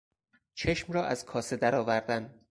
[0.53, 2.35] چشم را از کاسه در آوردن